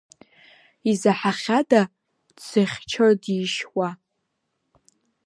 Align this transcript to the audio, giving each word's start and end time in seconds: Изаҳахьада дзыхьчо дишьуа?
Изаҳахьада 0.91 1.81
дзыхьчо 2.37 3.07
дишьуа? 3.21 3.89